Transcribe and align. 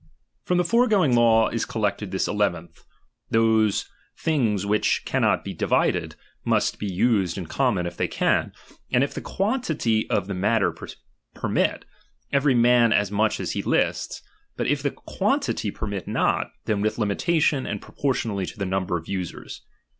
From 0.45 0.57
the 0.57 0.63
foregoing 0.63 1.13
law 1.13 1.49
is 1.49 1.63
collected 1.63 2.09
this 2.09 2.27
eleventh, 2.27 2.83
those 3.29 3.85
things 4.17 4.65
which 4.65 5.03
cannot 5.05 5.43
be 5.45 5.53
divided, 5.53 6.15
must 6.43 6.79
he 6.81 6.87
used 6.91 7.37
in 7.37 7.45
common 7.45 7.85
if 7.85 7.97
they 7.97 8.07
can, 8.07 8.51
and 8.91 9.03
if 9.03 9.13
the 9.13 9.21
quantity 9.21 10.09
of 10.09 10.25
the 10.25 10.33
matter 10.33 10.75
permit, 11.35 11.85
every 12.33 12.55
man 12.55 12.91
as 12.91 13.11
much 13.11 13.39
as 13.39 13.51
he 13.51 13.61
lists; 13.61 14.23
hut 14.57 14.65
if 14.65 14.81
the 14.81 14.89
quantity 14.89 15.69
permit 15.69 16.07
not, 16.07 16.49
then 16.65 16.81
with 16.81 16.97
limitation, 16.97 17.67
and 17.67 17.79
proportionally 17.79 18.47
to 18.47 18.57
the 18.57 18.65
number 18.65 18.97
of 18.97 19.05
the 19.05 19.11
users. 19.11 19.61